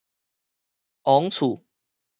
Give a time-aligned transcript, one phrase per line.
[1.03, 1.61] 王厝